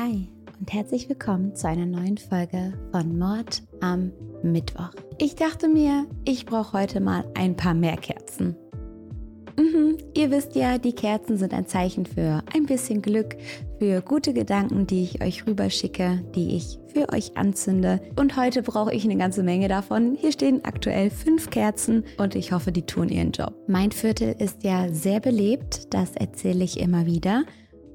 [0.00, 0.28] Hi
[0.60, 4.12] und herzlich willkommen zu einer neuen Folge von Mord am
[4.44, 4.90] Mittwoch.
[5.18, 8.54] Ich dachte mir, ich brauche heute mal ein paar mehr Kerzen.
[9.56, 13.36] Mhm, ihr wisst ja, die Kerzen sind ein Zeichen für ein bisschen Glück,
[13.80, 18.00] für gute Gedanken, die ich euch rüberschicke, die ich für euch anzünde.
[18.14, 20.14] Und heute brauche ich eine ganze Menge davon.
[20.14, 23.52] Hier stehen aktuell fünf Kerzen und ich hoffe, die tun ihren Job.
[23.66, 27.42] Mein Viertel ist ja sehr belebt, das erzähle ich immer wieder.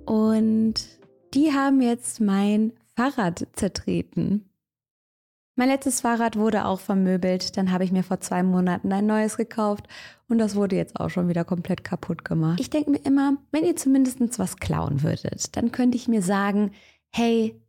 [0.05, 0.92] Und
[1.34, 4.49] die haben jetzt mein Fahrrad zertreten.
[5.55, 7.57] Mein letztes Fahrrad wurde auch vermöbelt.
[7.57, 9.88] Dann habe ich mir vor zwei Monaten ein neues gekauft
[10.27, 12.59] und das wurde jetzt auch schon wieder komplett kaputt gemacht.
[12.59, 16.71] Ich denke mir immer, wenn ihr zumindest was klauen würdet, dann könnte ich mir sagen,
[17.12, 17.59] hey,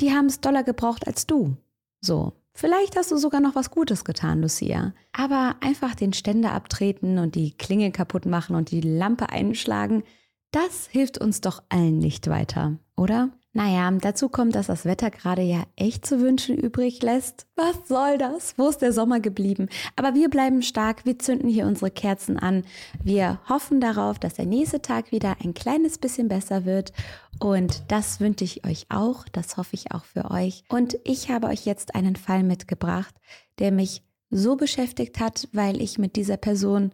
[0.00, 1.56] die haben es doller gebraucht als du.
[2.00, 2.32] So.
[2.54, 4.92] Vielleicht hast du sogar noch was Gutes getan, Lucia.
[5.12, 10.02] Aber einfach den Ständer abtreten und die Klinge kaputt machen und die Lampe einschlagen,
[10.50, 13.30] das hilft uns doch allen nicht weiter, oder?
[13.54, 17.46] Naja, dazu kommt, dass das Wetter gerade ja echt zu wünschen übrig lässt.
[17.54, 18.54] Was soll das?
[18.56, 19.68] Wo ist der Sommer geblieben?
[19.94, 22.64] Aber wir bleiben stark, wir zünden hier unsere Kerzen an.
[23.02, 26.94] Wir hoffen darauf, dass der nächste Tag wieder ein kleines bisschen besser wird.
[27.40, 30.64] Und das wünsche ich euch auch, das hoffe ich auch für euch.
[30.70, 33.14] Und ich habe euch jetzt einen Fall mitgebracht,
[33.58, 36.92] der mich so beschäftigt hat, weil ich mit dieser Person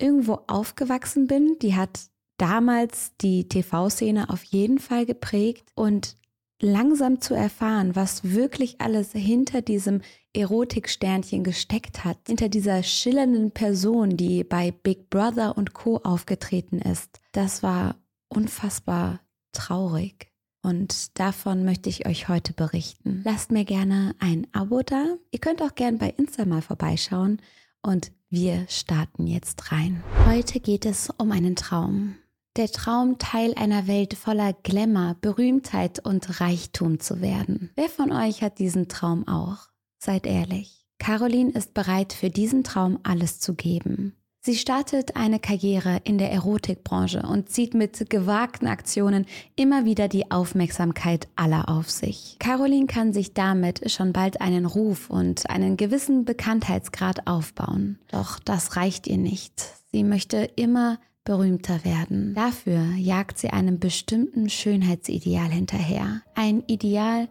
[0.00, 1.56] irgendwo aufgewachsen bin.
[1.62, 2.00] Die hat
[2.40, 6.16] damals die TV-Szene auf jeden Fall geprägt und
[6.60, 10.02] langsam zu erfahren, was wirklich alles hinter diesem
[10.32, 17.20] Erotiksternchen gesteckt hat, hinter dieser schillernden Person, die bei Big Brother und Co aufgetreten ist,
[17.32, 17.96] das war
[18.28, 19.20] unfassbar
[19.52, 20.28] traurig.
[20.62, 23.22] Und davon möchte ich euch heute berichten.
[23.24, 25.16] Lasst mir gerne ein Abo da.
[25.30, 27.40] Ihr könnt auch gerne bei Insta mal vorbeischauen.
[27.82, 30.02] Und wir starten jetzt rein.
[30.26, 32.16] Heute geht es um einen Traum.
[32.56, 37.70] Der Traum, Teil einer Welt voller Glamour, Berühmtheit und Reichtum zu werden.
[37.76, 39.68] Wer von euch hat diesen Traum auch?
[39.98, 40.84] Seid ehrlich.
[40.98, 44.16] Caroline ist bereit, für diesen Traum alles zu geben.
[44.42, 50.30] Sie startet eine Karriere in der Erotikbranche und zieht mit gewagten Aktionen immer wieder die
[50.30, 52.36] Aufmerksamkeit aller auf sich.
[52.40, 57.98] Caroline kann sich damit schon bald einen Ruf und einen gewissen Bekanntheitsgrad aufbauen.
[58.10, 59.62] Doch das reicht ihr nicht.
[59.92, 62.34] Sie möchte immer berühmter werden.
[62.34, 66.22] Dafür jagt sie einem bestimmten Schönheitsideal hinterher.
[66.34, 67.28] Ein Ideal,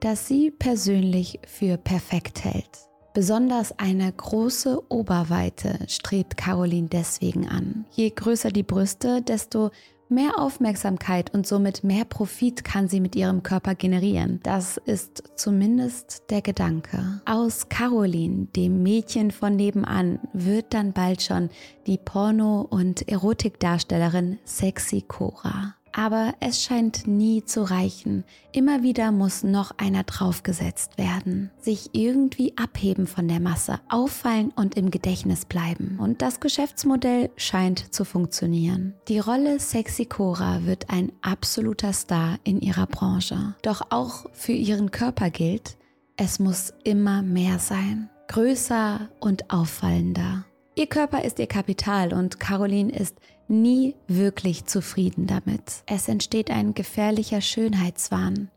[0.00, 2.88] das sie persönlich für perfekt hält.
[3.14, 7.84] Besonders eine große Oberweite strebt Caroline deswegen an.
[7.90, 9.70] Je größer die Brüste, desto
[10.10, 14.40] Mehr Aufmerksamkeit und somit mehr Profit kann sie mit ihrem Körper generieren.
[14.42, 17.20] Das ist zumindest der Gedanke.
[17.26, 21.50] Aus Caroline, dem Mädchen von nebenan, wird dann bald schon
[21.86, 25.74] die Porno- und Erotikdarstellerin Sexy Cora.
[25.98, 28.22] Aber es scheint nie zu reichen.
[28.52, 31.50] Immer wieder muss noch einer draufgesetzt werden.
[31.60, 35.98] Sich irgendwie abheben von der Masse, auffallen und im Gedächtnis bleiben.
[36.00, 38.94] Und das Geschäftsmodell scheint zu funktionieren.
[39.08, 43.56] Die Rolle Sexy Cora wird ein absoluter Star in ihrer Branche.
[43.62, 45.78] Doch auch für ihren Körper gilt,
[46.16, 48.08] es muss immer mehr sein.
[48.28, 50.44] Größer und auffallender.
[50.76, 53.16] Ihr Körper ist ihr Kapital und Caroline ist
[53.48, 55.82] nie wirklich zufrieden damit.
[55.86, 58.50] Es entsteht ein gefährlicher Schönheitswahn.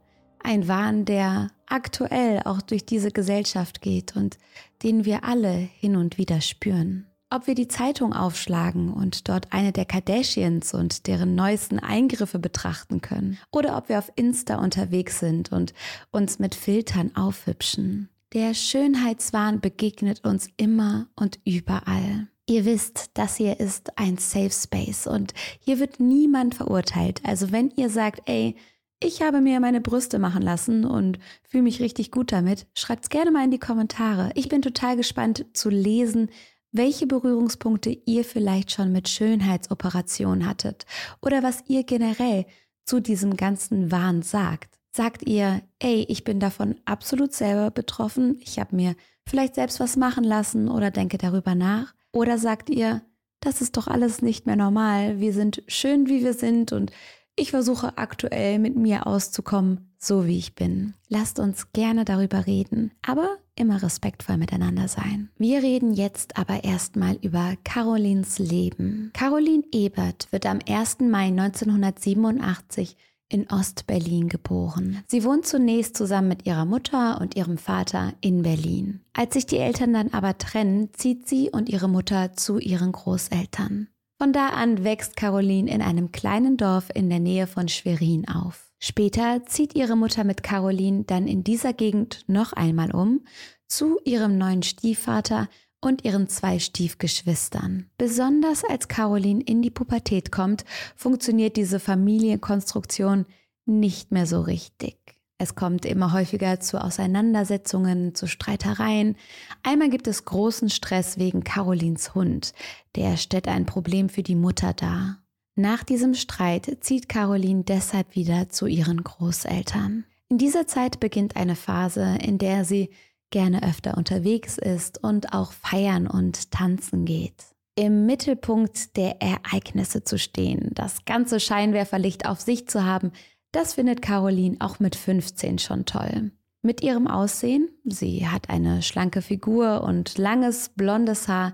[0.43, 4.37] Ein Wahn, der aktuell auch durch diese Gesellschaft geht und
[4.83, 7.07] den wir alle hin und wieder spüren.
[7.29, 12.99] Ob wir die Zeitung aufschlagen und dort eine der Kardashians und deren neuesten Eingriffe betrachten
[12.99, 15.73] können, oder ob wir auf Insta unterwegs sind und
[16.11, 18.09] uns mit Filtern aufhübschen.
[18.33, 22.27] Der Schönheitswahn begegnet uns immer und überall.
[22.51, 27.21] Ihr wisst, das hier ist ein Safe Space und hier wird niemand verurteilt.
[27.23, 28.57] Also wenn ihr sagt, ey,
[29.01, 31.17] ich habe mir meine Brüste machen lassen und
[31.47, 34.31] fühle mich richtig gut damit, schreibt's gerne mal in die Kommentare.
[34.35, 36.29] Ich bin total gespannt zu lesen,
[36.73, 40.85] welche Berührungspunkte ihr vielleicht schon mit Schönheitsoperationen hattet
[41.21, 42.45] oder was ihr generell
[42.83, 44.77] zu diesem ganzen Wahn sagt.
[44.91, 49.95] Sagt ihr, ey, ich bin davon absolut selber betroffen, ich habe mir vielleicht selbst was
[49.95, 51.93] machen lassen oder denke darüber nach?
[52.11, 53.01] Oder sagt ihr,
[53.39, 56.91] das ist doch alles nicht mehr normal, wir sind schön, wie wir sind und
[57.35, 60.93] ich versuche aktuell mit mir auszukommen, so wie ich bin.
[61.07, 65.29] Lasst uns gerne darüber reden, aber immer respektvoll miteinander sein.
[65.37, 69.11] Wir reden jetzt aber erstmal über Carolins Leben.
[69.13, 70.99] Caroline Ebert wird am 1.
[70.99, 72.97] Mai 1987
[73.31, 75.03] in Ostberlin geboren.
[75.07, 79.01] Sie wohnt zunächst zusammen mit ihrer Mutter und ihrem Vater in Berlin.
[79.13, 83.87] Als sich die Eltern dann aber trennen, zieht sie und ihre Mutter zu ihren Großeltern.
[84.17, 88.71] Von da an wächst Caroline in einem kleinen Dorf in der Nähe von Schwerin auf.
[88.77, 93.21] Später zieht ihre Mutter mit Caroline dann in dieser Gegend noch einmal um
[93.67, 95.47] zu ihrem neuen Stiefvater
[95.81, 97.87] und ihren zwei Stiefgeschwistern.
[97.97, 100.63] Besonders als Caroline in die Pubertät kommt,
[100.95, 103.25] funktioniert diese Familienkonstruktion
[103.65, 104.97] nicht mehr so richtig.
[105.41, 109.15] Es kommt immer häufiger zu Auseinandersetzungen, zu Streitereien.
[109.63, 112.53] Einmal gibt es großen Stress wegen Carolins Hund.
[112.95, 115.17] Der stellt ein Problem für die Mutter dar.
[115.55, 120.05] Nach diesem Streit zieht Caroline deshalb wieder zu ihren Großeltern.
[120.29, 122.91] In dieser Zeit beginnt eine Phase, in der sie
[123.31, 127.33] gerne öfter unterwegs ist und auch feiern und tanzen geht.
[127.75, 133.11] Im Mittelpunkt der Ereignisse zu stehen, das ganze Scheinwerferlicht auf sich zu haben,
[133.51, 136.31] das findet Caroline auch mit 15 schon toll.
[136.61, 141.53] Mit ihrem Aussehen, sie hat eine schlanke Figur und langes blondes Haar,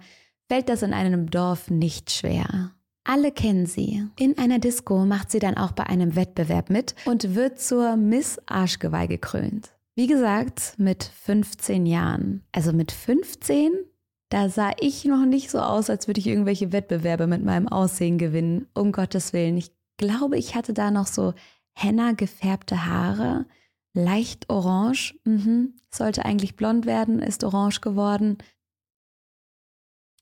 [0.49, 2.71] fällt das in einem Dorf nicht schwer.
[3.05, 4.05] Alle kennen sie.
[4.19, 8.37] In einer Disco macht sie dann auch bei einem Wettbewerb mit und wird zur Miss
[8.47, 9.76] Arschgeweih gekrönt.
[9.97, 12.43] Wie gesagt, mit 15 Jahren.
[12.51, 13.71] Also mit 15,
[14.29, 18.19] da sah ich noch nicht so aus, als würde ich irgendwelche Wettbewerbe mit meinem Aussehen
[18.19, 18.67] gewinnen.
[18.75, 19.57] Um Gottes Willen.
[19.57, 21.33] Ich glaube, ich hatte da noch so
[21.73, 23.47] henna gefärbte Haare,
[23.95, 25.19] leicht orange.
[25.23, 25.73] Mhm.
[25.89, 28.37] Sollte eigentlich blond werden, ist orange geworden.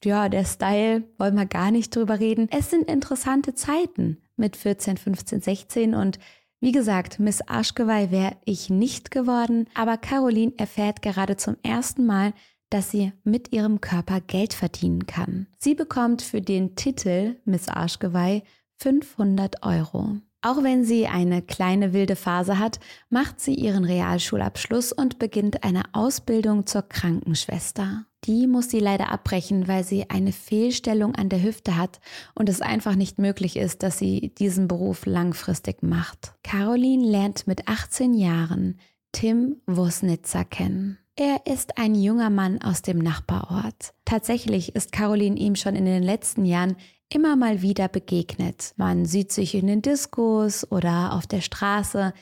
[0.06, 2.48] Ja, der Style, wollen wir gar nicht drüber reden.
[2.50, 6.18] Es sind interessante Zeiten mit 14, 15, 16 und
[6.60, 12.34] wie gesagt, Miss Arschgeweih wäre ich nicht geworden, aber Caroline erfährt gerade zum ersten Mal,
[12.70, 15.48] dass sie mit ihrem Körper Geld verdienen kann.
[15.60, 18.44] Sie bekommt für den Titel Miss Arschgeweih
[18.78, 20.18] 500 Euro.
[20.42, 22.80] Auch wenn sie eine kleine wilde Phase hat,
[23.10, 28.06] macht sie ihren Realschulabschluss und beginnt eine Ausbildung zur Krankenschwester.
[28.26, 32.00] Die muss sie leider abbrechen, weil sie eine Fehlstellung an der Hüfte hat
[32.34, 36.34] und es einfach nicht möglich ist, dass sie diesen Beruf langfristig macht.
[36.44, 38.80] Caroline lernt mit 18 Jahren
[39.12, 40.98] Tim Wosnitzer kennen.
[41.16, 43.94] Er ist ein junger Mann aus dem Nachbarort.
[44.04, 46.76] Tatsächlich ist Caroline ihm schon in den letzten Jahren
[47.10, 48.74] immer mal wieder begegnet.
[48.76, 52.14] Man sieht sich in den Diskos oder auf der Straße.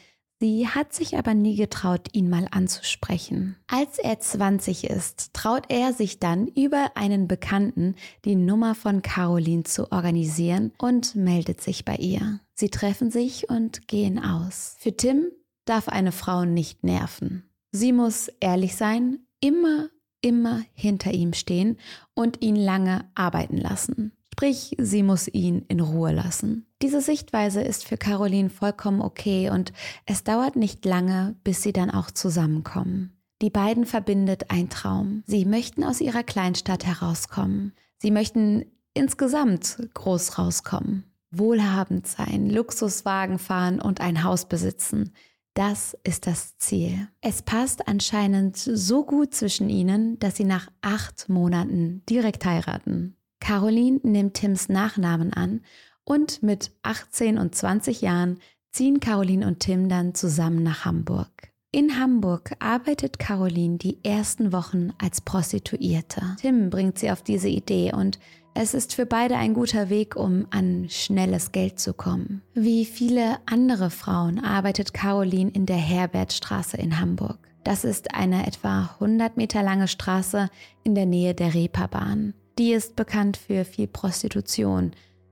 [0.44, 3.56] Sie hat sich aber nie getraut, ihn mal anzusprechen.
[3.68, 7.96] Als er 20 ist, traut er sich dann über einen Bekannten
[8.26, 12.42] die Nummer von Caroline zu organisieren und meldet sich bei ihr.
[12.56, 14.76] Sie treffen sich und gehen aus.
[14.80, 15.32] Für Tim
[15.64, 17.50] darf eine Frau nicht nerven.
[17.72, 19.88] Sie muss ehrlich sein, immer,
[20.20, 21.78] immer hinter ihm stehen
[22.16, 24.12] und ihn lange arbeiten lassen.
[24.34, 26.66] Sprich, sie muss ihn in Ruhe lassen.
[26.82, 29.74] Diese Sichtweise ist für Caroline vollkommen okay und
[30.08, 33.16] es dauert nicht lange, bis sie dann auch zusammenkommen.
[33.44, 35.22] Die beiden verbindet ein Traum.
[35.28, 37.74] Sie möchten aus ihrer Kleinstadt herauskommen.
[38.00, 38.66] Sie möchten
[38.96, 41.04] insgesamt groß rauskommen.
[41.30, 45.14] Wohlhabend sein, Luxuswagen fahren und ein Haus besitzen.
[45.54, 47.08] Das ist das Ziel.
[47.22, 53.16] Es passt anscheinend so gut zwischen ihnen, dass sie nach acht Monaten direkt heiraten.
[53.44, 55.60] Caroline nimmt Tims Nachnamen an
[56.06, 58.40] und mit 18 und 20 Jahren
[58.72, 61.52] ziehen Caroline und Tim dann zusammen nach Hamburg.
[61.70, 66.38] In Hamburg arbeitet Caroline die ersten Wochen als Prostituierte.
[66.40, 68.18] Tim bringt sie auf diese Idee und
[68.54, 72.44] es ist für beide ein guter Weg, um an schnelles Geld zu kommen.
[72.54, 77.40] Wie viele andere Frauen arbeitet Caroline in der Herbertstraße in Hamburg.
[77.66, 80.50] Das ist eine etwa 100 Meter lange Straße
[80.86, 82.36] in der Nähe der Reeperbahn.
[82.60, 84.92] Die ist bekannt für viel Prostitution,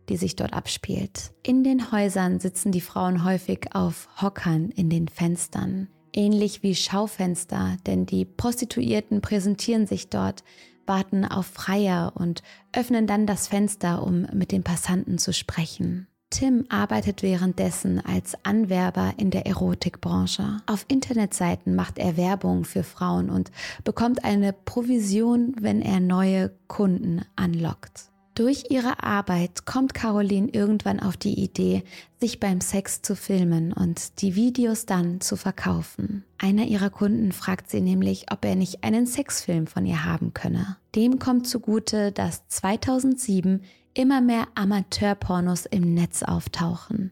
[0.09, 1.31] die sich dort abspielt.
[1.43, 7.77] In den Häusern sitzen die Frauen häufig auf Hockern in den Fenstern, ähnlich wie Schaufenster,
[7.85, 10.43] denn die Prostituierten präsentieren sich dort,
[10.87, 12.41] warten auf Freier und
[12.73, 16.07] öffnen dann das Fenster, um mit den Passanten zu sprechen.
[16.31, 20.61] Tim arbeitet währenddessen als Anwerber in der Erotikbranche.
[20.65, 23.51] Auf Internetseiten macht er Werbung für Frauen und
[23.83, 28.11] bekommt eine Provision, wenn er neue Kunden anlockt.
[28.33, 31.83] Durch ihre Arbeit kommt Caroline irgendwann auf die Idee,
[32.21, 36.23] sich beim Sex zu filmen und die Videos dann zu verkaufen.
[36.38, 40.77] Einer ihrer Kunden fragt sie nämlich, ob er nicht einen Sexfilm von ihr haben könne.
[40.95, 47.12] Dem kommt zugute, dass 2007 immer mehr Amateurpornos im Netz auftauchen.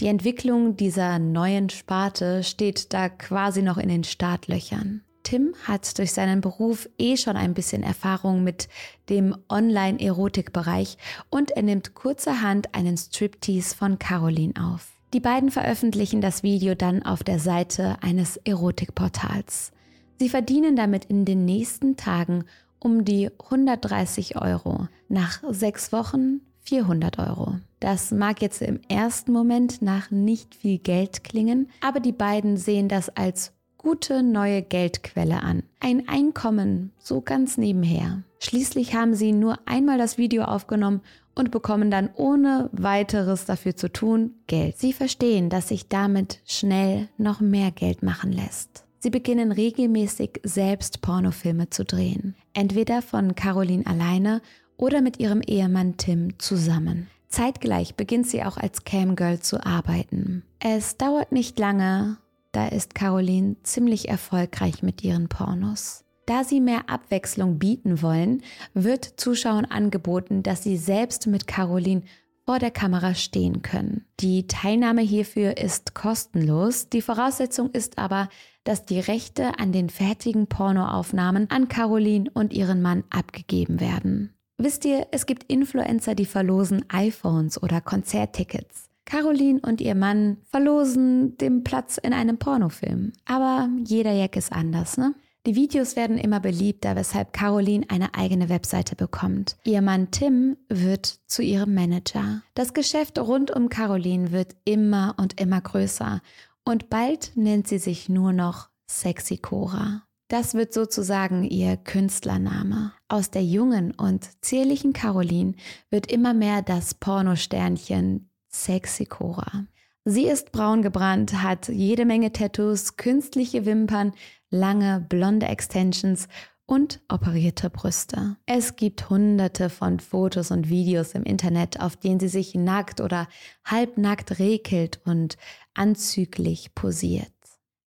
[0.00, 5.02] Die Entwicklung dieser neuen Sparte steht da quasi noch in den Startlöchern.
[5.22, 8.68] Tim hat durch seinen Beruf eh schon ein bisschen Erfahrung mit
[9.08, 10.98] dem Online-Erotik-Bereich
[11.30, 14.92] und er nimmt kurzerhand einen Striptease von Caroline auf.
[15.14, 19.72] Die beiden veröffentlichen das Video dann auf der Seite eines Erotikportals.
[20.18, 22.44] Sie verdienen damit in den nächsten Tagen
[22.84, 27.56] um die 130 Euro, nach sechs Wochen 400 Euro.
[27.80, 32.88] Das mag jetzt im ersten Moment nach nicht viel Geld klingen, aber die beiden sehen
[32.88, 35.62] das als gute neue Geldquelle an.
[35.80, 38.22] Ein Einkommen, so ganz nebenher.
[38.38, 41.02] Schließlich haben sie nur einmal das Video aufgenommen
[41.34, 44.78] und bekommen dann ohne weiteres dafür zu tun Geld.
[44.78, 48.84] Sie verstehen, dass sich damit schnell noch mehr Geld machen lässt.
[49.04, 52.34] Sie beginnen regelmäßig selbst Pornofilme zu drehen.
[52.54, 54.40] Entweder von Caroline alleine
[54.78, 57.10] oder mit ihrem Ehemann Tim zusammen.
[57.28, 60.42] Zeitgleich beginnt sie auch als Camgirl zu arbeiten.
[60.58, 62.16] Es dauert nicht lange
[62.52, 66.04] da ist Caroline ziemlich erfolgreich mit ihren Pornos.
[66.24, 68.42] Da sie mehr Abwechslung bieten wollen,
[68.72, 72.02] wird Zuschauern angeboten, dass sie selbst mit Caroline
[72.44, 74.04] vor der Kamera stehen können.
[74.20, 76.88] Die Teilnahme hierfür ist kostenlos.
[76.88, 78.28] Die Voraussetzung ist aber,
[78.64, 84.34] dass die Rechte an den fertigen Pornoaufnahmen an Caroline und ihren Mann abgegeben werden.
[84.58, 88.88] Wisst ihr, es gibt Influencer, die verlosen iPhones oder Konzerttickets.
[89.04, 93.12] Caroline und ihr Mann verlosen den Platz in einem Pornofilm.
[93.26, 95.14] Aber jeder Jack ist anders, ne?
[95.46, 99.56] Die Videos werden immer beliebter, weshalb Caroline eine eigene Webseite bekommt.
[99.64, 102.42] Ihr Mann Tim wird zu ihrem Manager.
[102.54, 106.22] Das Geschäft rund um Caroline wird immer und immer größer
[106.64, 110.02] und bald nennt sie sich nur noch Sexy Cora.
[110.28, 112.92] Das wird sozusagen ihr Künstlername.
[113.08, 115.54] Aus der jungen und zierlichen Caroline
[115.90, 119.66] wird immer mehr das Pornosternchen Sexy Cora.
[120.06, 124.12] Sie ist braun gebrannt, hat jede Menge Tattoos, künstliche Wimpern,
[124.54, 126.28] lange blonde Extensions
[126.66, 128.36] und operierte Brüste.
[128.46, 133.28] Es gibt hunderte von Fotos und Videos im Internet, auf denen sie sich nackt oder
[133.66, 135.36] halbnackt rekelt und
[135.74, 137.33] anzüglich posiert.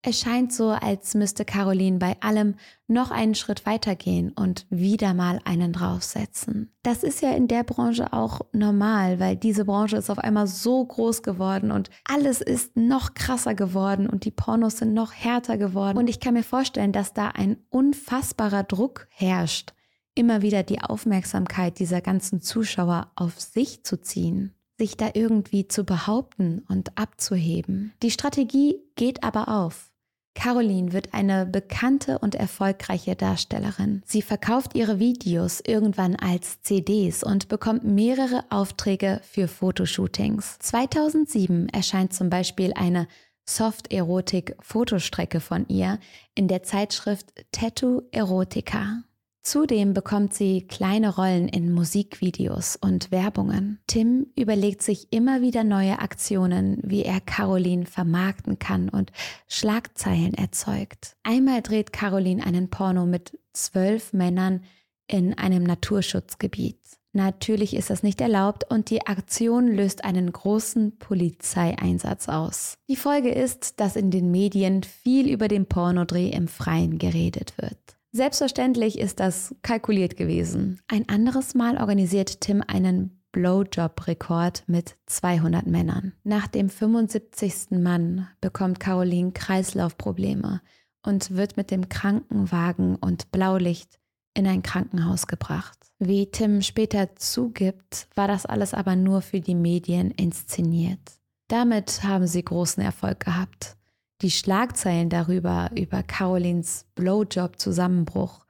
[0.02, 2.54] Es scheint so, als müsste Caroline bei allem
[2.86, 6.72] noch einen Schritt weitergehen und wieder mal einen draufsetzen.
[6.84, 10.84] Das ist ja in der Branche auch normal, weil diese Branche ist auf einmal so
[10.84, 15.98] groß geworden und alles ist noch krasser geworden und die Pornos sind noch härter geworden.
[15.98, 19.74] Und ich kann mir vorstellen, dass da ein unfassbarer Druck herrscht,
[20.14, 25.82] immer wieder die Aufmerksamkeit dieser ganzen Zuschauer auf sich zu ziehen sich da irgendwie zu
[25.82, 27.92] behaupten und abzuheben.
[28.02, 29.87] Die Strategie geht aber auf.
[30.34, 34.02] Caroline wird eine bekannte und erfolgreiche Darstellerin.
[34.06, 40.58] Sie verkauft ihre Videos irgendwann als CDs und bekommt mehrere Aufträge für Fotoshootings.
[40.60, 43.08] 2007 erscheint zum Beispiel eine
[43.48, 45.98] Soft-Erotik-Fotostrecke von ihr
[46.34, 49.02] in der Zeitschrift Tattoo Erotica.
[49.48, 53.80] Zudem bekommt sie kleine Rollen in Musikvideos und Werbungen.
[53.86, 59.10] Tim überlegt sich immer wieder neue Aktionen, wie er Caroline vermarkten kann und
[59.46, 61.16] Schlagzeilen erzeugt.
[61.22, 64.64] Einmal dreht Caroline einen Porno mit zwölf Männern
[65.06, 66.82] in einem Naturschutzgebiet.
[67.14, 72.76] Natürlich ist das nicht erlaubt und die Aktion löst einen großen Polizeieinsatz aus.
[72.86, 77.97] Die Folge ist, dass in den Medien viel über den Pornodreh im Freien geredet wird.
[78.18, 80.80] Selbstverständlich ist das kalkuliert gewesen.
[80.88, 86.14] Ein anderes Mal organisiert Tim einen Blowjob-Rekord mit 200 Männern.
[86.24, 87.78] Nach dem 75.
[87.78, 90.60] Mann bekommt Caroline Kreislaufprobleme
[91.06, 94.00] und wird mit dem Krankenwagen und Blaulicht
[94.34, 95.78] in ein Krankenhaus gebracht.
[96.00, 101.20] Wie Tim später zugibt, war das alles aber nur für die Medien inszeniert.
[101.46, 103.77] Damit haben sie großen Erfolg gehabt.
[104.20, 108.44] Die Schlagzeilen darüber, über Carolins Blowjob-Zusammenbruch,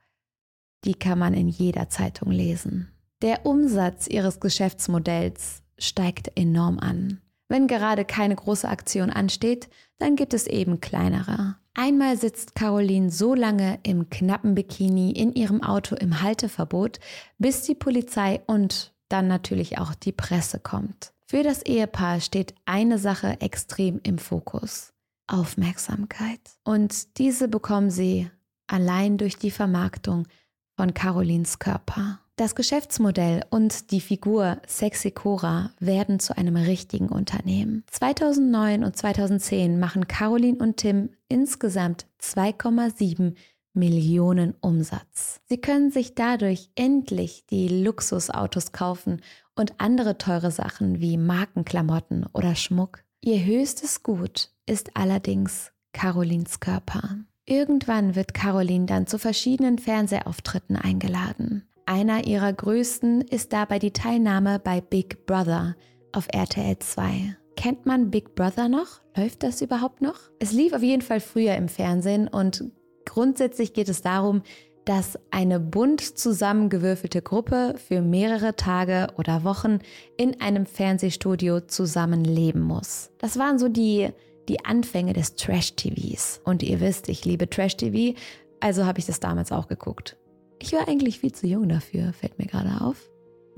[0.83, 2.91] die kann man in jeder Zeitung lesen.
[3.21, 7.21] Der Umsatz ihres Geschäftsmodells steigt enorm an.
[7.49, 11.57] Wenn gerade keine große Aktion ansteht, dann gibt es eben kleinere.
[11.75, 16.99] Einmal sitzt Caroline so lange im knappen Bikini in ihrem Auto im Halteverbot,
[17.37, 21.13] bis die Polizei und dann natürlich auch die Presse kommt.
[21.27, 24.93] Für das Ehepaar steht eine Sache extrem im Fokus.
[25.29, 26.41] Aufmerksamkeit.
[26.63, 28.29] Und diese bekommen sie
[28.67, 30.27] allein durch die Vermarktung
[30.75, 32.19] von Carolins Körper.
[32.35, 37.83] Das Geschäftsmodell und die Figur Sexy Cora werden zu einem richtigen Unternehmen.
[37.91, 43.35] 2009 und 2010 machen Caroline und Tim insgesamt 2,7
[43.73, 45.41] Millionen Umsatz.
[45.49, 49.21] Sie können sich dadurch endlich die Luxusautos kaufen
[49.55, 53.03] und andere teure Sachen wie Markenklamotten oder Schmuck.
[53.21, 57.17] Ihr höchstes Gut ist allerdings Carolins Körper.
[57.45, 61.67] Irgendwann wird Caroline dann zu verschiedenen Fernsehauftritten eingeladen.
[61.87, 65.75] Einer ihrer größten ist dabei die Teilnahme bei Big Brother
[66.11, 67.35] auf RTL 2.
[67.55, 69.01] Kennt man Big Brother noch?
[69.17, 70.19] Läuft das überhaupt noch?
[70.37, 72.63] Es lief auf jeden Fall früher im Fernsehen und
[73.05, 74.43] grundsätzlich geht es darum,
[74.85, 79.79] dass eine bunt zusammengewürfelte Gruppe für mehrere Tage oder Wochen
[80.17, 83.11] in einem Fernsehstudio zusammenleben muss.
[83.17, 84.09] Das waren so die,
[84.49, 86.41] die Anfänge des Trash-TVs.
[86.43, 88.17] Und ihr wisst, ich liebe Trash-TV,
[88.59, 90.17] also habe ich das damals auch geguckt.
[90.61, 93.09] Ich war eigentlich viel zu jung dafür, fällt mir gerade auf.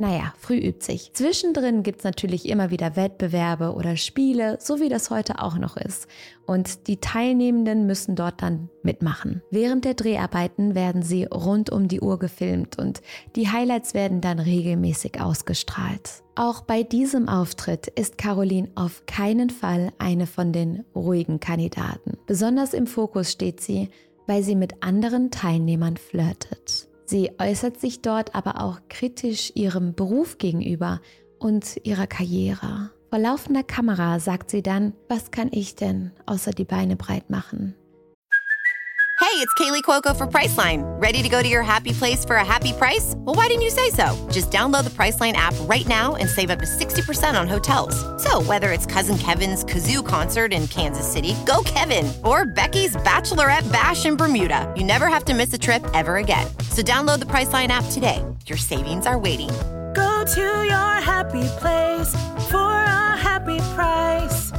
[0.01, 1.13] Naja, früh übt sich.
[1.13, 5.77] Zwischendrin gibt es natürlich immer wieder Wettbewerbe oder Spiele, so wie das heute auch noch
[5.77, 6.07] ist.
[6.47, 9.43] Und die Teilnehmenden müssen dort dann mitmachen.
[9.51, 13.03] Während der Dreharbeiten werden sie rund um die Uhr gefilmt und
[13.35, 16.23] die Highlights werden dann regelmäßig ausgestrahlt.
[16.33, 22.17] Auch bei diesem Auftritt ist Caroline auf keinen Fall eine von den ruhigen Kandidaten.
[22.25, 23.89] Besonders im Fokus steht sie,
[24.25, 26.87] weil sie mit anderen Teilnehmern flirtet.
[27.11, 31.01] Sie äußert sich dort aber auch kritisch ihrem Beruf gegenüber
[31.39, 32.89] und ihrer Karriere.
[33.09, 37.75] Vor laufender Kamera sagt sie dann, was kann ich denn außer die Beine breit machen?
[39.19, 40.83] Hey, it's Kaylee Cuoco for Priceline.
[41.01, 43.13] Ready to go to your happy place for a happy price?
[43.17, 44.15] Well, why didn't you say so?
[44.31, 47.95] Just download the Priceline app right now and save up to 60% on hotels.
[48.23, 53.69] So, whether it's Cousin Kevin's Kazoo concert in Kansas City, go Kevin, or Becky's Bachelorette
[53.71, 56.47] Bash in Bermuda, you never have to miss a trip ever again.
[56.71, 58.23] So, download the Priceline app today.
[58.47, 59.49] Your savings are waiting.
[59.93, 62.09] Go to your happy place
[62.49, 64.51] for a happy price.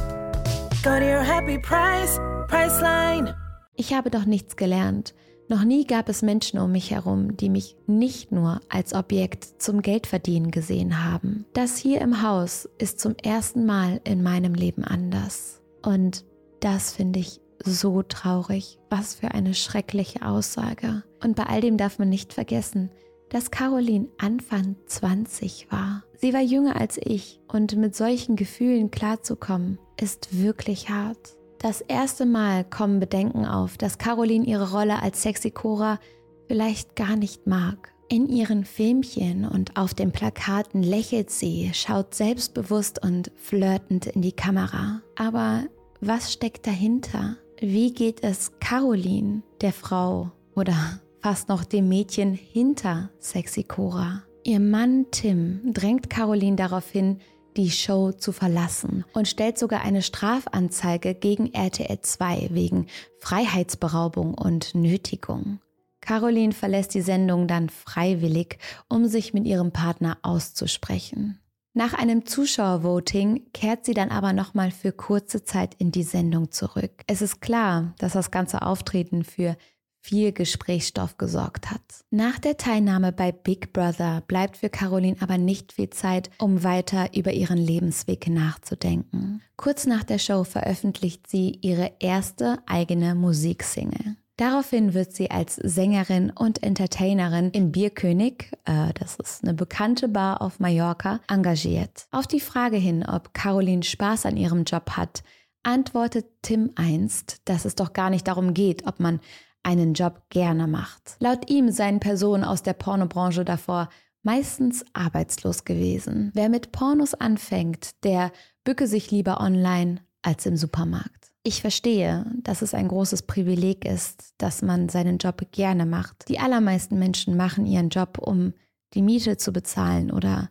[0.83, 3.35] Go to your happy price, Priceline.
[3.75, 5.15] Ich habe doch nichts gelernt.
[5.49, 9.81] Noch nie gab es Menschen um mich herum, die mich nicht nur als Objekt zum
[9.81, 11.45] Geldverdienen gesehen haben.
[11.53, 15.61] Das hier im Haus ist zum ersten Mal in meinem Leben anders.
[15.81, 16.23] Und
[16.59, 18.79] das finde ich so traurig.
[18.89, 21.03] Was für eine schreckliche Aussage.
[21.23, 22.91] Und bei all dem darf man nicht vergessen,
[23.29, 26.03] dass Caroline Anfang 20 war.
[26.17, 31.35] Sie war jünger als ich und mit solchen Gefühlen klarzukommen, ist wirklich hart.
[31.57, 35.99] Das erste Mal kommen Bedenken auf, dass Caroline ihre Rolle als Sexy Cora
[36.47, 37.93] vielleicht gar nicht mag.
[38.09, 44.33] In ihren Filmchen und auf den Plakaten lächelt sie, schaut selbstbewusst und flirtend in die
[44.33, 45.01] Kamera.
[45.15, 45.63] Aber
[46.01, 47.37] was steckt dahinter?
[47.65, 54.23] Wie geht es Caroline, der Frau oder fast noch dem Mädchen hinter Sexy Cora?
[54.43, 57.21] Ihr Mann Tim drängt Caroline darauf hin,
[57.55, 62.87] die Show zu verlassen und stellt sogar eine Strafanzeige gegen RTL 2 wegen
[63.19, 65.61] Freiheitsberaubung und Nötigung.
[66.01, 68.57] Caroline verlässt die Sendung dann freiwillig,
[68.89, 71.39] um sich mit ihrem Partner auszusprechen.
[71.75, 76.91] Nach einem Zuschauervoting kehrt sie dann aber nochmal für kurze Zeit in die Sendung zurück.
[77.07, 79.57] Es ist klar, dass das ganze Auftreten für
[80.03, 81.81] viel Gesprächsstoff gesorgt hat.
[82.11, 87.15] Nach der Teilnahme bei Big Brother bleibt für Caroline aber nicht viel Zeit, um weiter
[87.15, 89.41] über ihren Lebensweg nachzudenken.
[89.55, 94.17] Kurz nach der Show veröffentlicht sie ihre erste eigene Musiksingle.
[94.37, 100.41] Daraufhin wird sie als Sängerin und Entertainerin im Bierkönig, äh, das ist eine bekannte Bar
[100.41, 102.07] auf Mallorca, engagiert.
[102.11, 105.23] Auf die Frage hin, ob Caroline Spaß an ihrem Job hat,
[105.61, 109.19] antwortet Tim einst, dass es doch gar nicht darum geht, ob man
[109.61, 111.15] einen Job gerne macht.
[111.19, 113.89] Laut ihm seien Personen aus der Pornobranche davor
[114.23, 116.31] meistens arbeitslos gewesen.
[116.33, 118.31] Wer mit Pornos anfängt, der
[118.63, 121.32] bücke sich lieber online als im Supermarkt.
[121.45, 126.29] Ich verstehe, dass es ein großes Privileg ist, dass man seinen Job gerne macht.
[126.29, 128.53] Die allermeisten Menschen machen ihren Job, um
[128.93, 130.49] die Miete zu bezahlen oder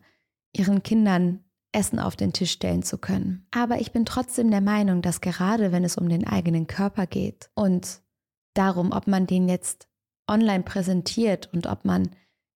[0.55, 3.47] ihren Kindern Essen auf den Tisch stellen zu können.
[3.49, 7.49] Aber ich bin trotzdem der Meinung, dass gerade wenn es um den eigenen Körper geht
[7.55, 8.01] und
[8.53, 9.87] darum, ob man den jetzt
[10.29, 12.11] online präsentiert und ob man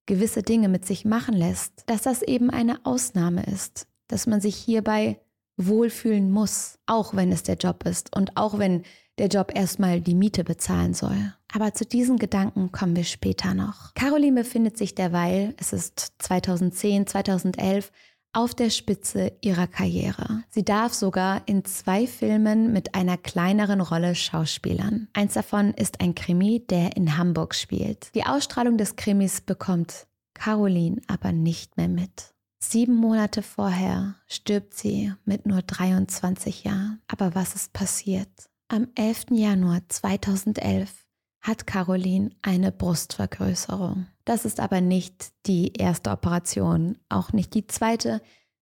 [0.06, 4.56] gewisse Dinge mit sich machen lässt, dass das eben eine Ausnahme ist, dass man sich
[4.56, 5.20] hierbei
[5.58, 8.84] wohlfühlen muss, auch wenn es der Job ist und auch wenn
[9.18, 11.34] der Job erstmal die Miete bezahlen soll.
[11.54, 13.94] Aber zu diesen Gedanken kommen wir später noch.
[13.96, 17.92] Caroline befindet sich derweil, es ist 2010, 2011,
[18.34, 20.44] auf der Spitze ihrer Karriere.
[20.50, 25.08] Sie darf sogar in zwei Filmen mit einer kleineren Rolle schauspielern.
[25.14, 28.14] Eins davon ist ein Krimi, der in Hamburg spielt.
[28.14, 32.36] Die Ausstrahlung des Krimis bekommt Caroline aber nicht mehr mit.
[32.70, 37.02] Sieben Monate vorher stirbt sie mit nur 23 Jahren.
[37.08, 38.28] Aber was ist passiert?
[38.68, 39.28] Am 11.
[39.32, 41.06] Januar 2011
[41.40, 44.08] hat Caroline eine Brustvergrößerung.
[44.26, 48.22] Das ist aber nicht die erste Operation, auch nicht die zweite,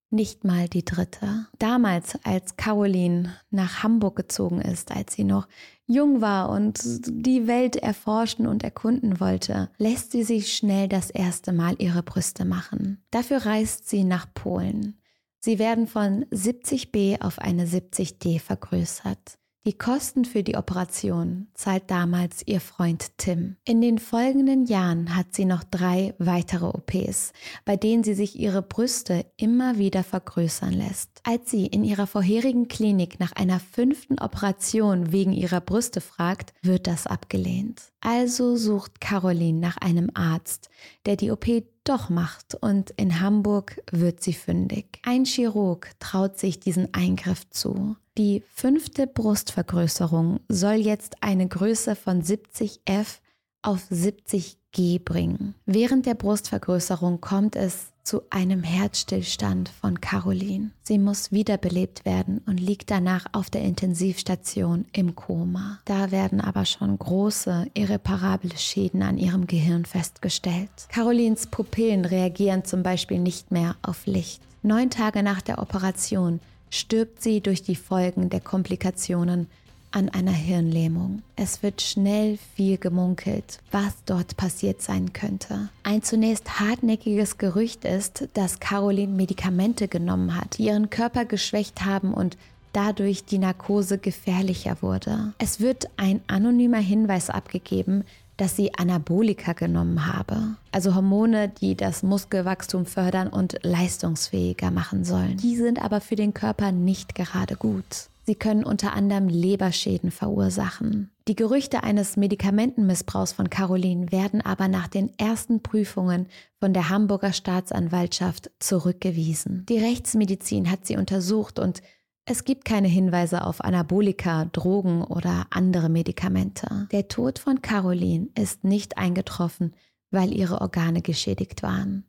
[0.09, 1.47] nicht mal die dritte.
[1.59, 5.47] Damals, als Caroline nach Hamburg gezogen ist, als sie noch
[5.87, 11.53] jung war und die Welt erforschen und erkunden wollte, lässt sie sich schnell das erste
[11.53, 13.03] Mal ihre Brüste machen.
[13.11, 14.99] Dafür reist sie nach Polen.
[15.39, 19.37] Sie werden von 70b auf eine 70d vergrößert.
[19.67, 23.55] Die Kosten für die Operation zahlt damals ihr Freund Tim.
[23.65, 27.33] In den folgenden Jahren hat sie noch drei weitere OPs,
[27.65, 31.09] bei denen sie sich ihre Brüste immer wieder vergrößern lässt.
[31.23, 36.85] Als sie in ihrer vorherigen Klinik nach einer fünften Operation wegen ihrer Brüste fragt, wird
[36.85, 37.91] das abgelehnt.
[38.01, 40.69] Also sucht Caroline nach einem Arzt,
[41.07, 41.47] der die OP
[41.83, 44.99] doch macht und in Hamburg wird sie fündig.
[45.01, 47.95] Ein Chirurg traut sich diesen Eingriff zu.
[48.17, 53.21] Die fünfte Brustvergrößerung soll jetzt eine Größe von 70 F
[53.61, 55.53] auf 70 G bringen.
[55.65, 60.71] Während der Brustvergrößerung kommt es zu einem Herzstillstand von Caroline.
[60.83, 65.79] Sie muss wiederbelebt werden und liegt danach auf der Intensivstation im Koma.
[65.83, 70.69] Da werden aber schon große, irreparable Schäden an ihrem Gehirn festgestellt.
[70.87, 74.41] Carolines Pupillen reagieren zum Beispiel nicht mehr auf Licht.
[74.61, 76.39] Neun Tage nach der Operation
[76.75, 79.47] stirbt sie durch die Folgen der Komplikationen
[79.91, 81.21] an einer Hirnlähmung.
[81.37, 85.69] Es wird schnell viel gemunkelt, was dort passiert sein könnte.
[85.83, 92.13] Ein zunächst hartnäckiges Gerücht ist, dass Caroline Medikamente genommen hat, die ihren Körper geschwächt haben
[92.13, 92.37] und
[92.73, 95.33] dadurch die Narkose gefährlicher wurde.
[95.37, 98.03] Es wird ein anonymer Hinweis abgegeben,
[98.37, 105.37] dass sie Anabolika genommen habe, also Hormone, die das Muskelwachstum fördern und leistungsfähiger machen sollen.
[105.37, 108.09] Die sind aber für den Körper nicht gerade gut.
[108.27, 111.11] Sie können unter anderem Leberschäden verursachen.
[111.27, 116.25] Die Gerüchte eines Medikamentenmissbrauchs von Caroline werden aber nach den ersten Prüfungen
[116.59, 119.65] von der Hamburger Staatsanwaltschaft zurückgewiesen.
[119.69, 121.83] Die Rechtsmedizin hat sie untersucht und
[122.25, 126.87] es gibt keine Hinweise auf Anabolika, Drogen oder andere Medikamente.
[126.91, 129.75] Der Tod von Caroline ist nicht eingetroffen,
[130.09, 132.05] weil ihre Organe geschädigt waren.